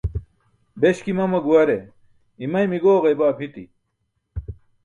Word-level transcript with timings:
Beśki 0.81 1.13
mama 1.19 1.37
guware, 1.45 1.73
imaymi 2.45 2.77
gooġaybaa 2.83 3.31
pʰiṭi. 3.37 3.63